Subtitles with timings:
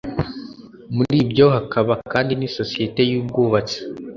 [0.95, 3.77] muri ibyo hakaba kandi n’isosiyete y’ubwubatsi